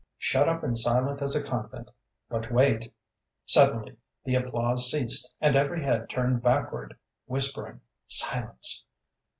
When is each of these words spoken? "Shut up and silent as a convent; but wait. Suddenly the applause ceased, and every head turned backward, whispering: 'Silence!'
"Shut 0.17 0.49
up 0.49 0.63
and 0.63 0.75
silent 0.75 1.21
as 1.21 1.35
a 1.35 1.43
convent; 1.43 1.91
but 2.27 2.51
wait. 2.51 2.91
Suddenly 3.45 3.97
the 4.23 4.33
applause 4.33 4.89
ceased, 4.89 5.35
and 5.39 5.55
every 5.55 5.83
head 5.85 6.09
turned 6.09 6.41
backward, 6.41 6.97
whispering: 7.27 7.81
'Silence!' 8.07 8.83